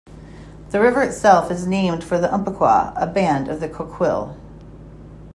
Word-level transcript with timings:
The 0.71 0.81
river 0.81 1.03
itself 1.03 1.51
is 1.51 1.67
named 1.67 2.03
for 2.03 2.17
the 2.17 2.27
Umpqua, 2.33 2.91
a 2.95 3.05
band 3.05 3.47
of 3.47 3.59
the 3.59 3.69
Coquille. 3.69 4.35